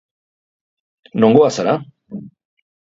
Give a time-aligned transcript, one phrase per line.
[1.19, 1.79] Nongoa zara?